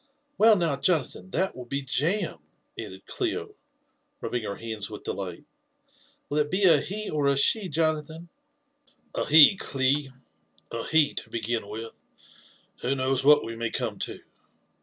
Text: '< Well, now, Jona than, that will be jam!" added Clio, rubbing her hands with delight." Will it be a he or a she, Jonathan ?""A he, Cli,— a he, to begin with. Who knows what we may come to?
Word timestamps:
'< 0.21 0.37
Well, 0.39 0.55
now, 0.55 0.77
Jona 0.77 1.03
than, 1.07 1.29
that 1.29 1.55
will 1.55 1.67
be 1.67 1.83
jam!" 1.83 2.39
added 2.75 3.05
Clio, 3.05 3.53
rubbing 4.19 4.41
her 4.45 4.55
hands 4.55 4.89
with 4.89 5.03
delight." 5.03 5.45
Will 6.29 6.39
it 6.39 6.49
be 6.49 6.63
a 6.63 6.81
he 6.81 7.11
or 7.11 7.27
a 7.27 7.37
she, 7.37 7.69
Jonathan 7.69 8.29
?""A 9.13 9.27
he, 9.27 9.55
Cli,— 9.57 10.11
a 10.71 10.83
he, 10.87 11.13
to 11.13 11.29
begin 11.29 11.67
with. 11.67 12.01
Who 12.81 12.95
knows 12.95 13.23
what 13.23 13.45
we 13.45 13.55
may 13.55 13.69
come 13.69 13.99
to? 13.99 14.21